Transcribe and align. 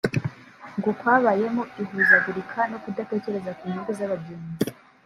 ngo 0.77 0.89
kwabayemo 0.99 1.63
ihuzagurika 1.81 2.59
no 2.71 2.77
kudatekereza 2.83 3.51
ku 3.57 3.63
nyungu 3.71 3.91
z’abagenzi 3.97 4.55